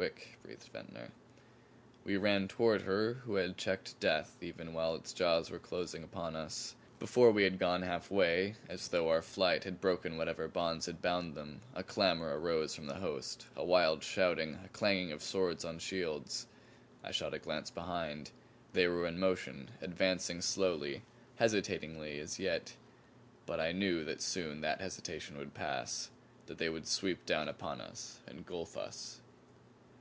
[0.00, 1.10] "Quick," breathed Ventnor.
[2.04, 6.34] We ran toward her who had checked death even while its jaws were closing upon
[6.34, 6.74] us.
[6.98, 11.02] Before we had gone half way, as though our flight had broken whatever bonds had
[11.02, 15.66] bound them, a clamor arose from the host; a wild shouting, a clanging of swords
[15.66, 16.46] on shields.
[17.04, 18.30] I shot a glance behind.
[18.72, 21.02] They were in motion, advancing slowly,
[21.36, 22.74] hesitatingly as yet
[23.44, 26.10] but I knew that soon that hesitation would pass;
[26.46, 29.20] that they would sweep down upon us, engulf us.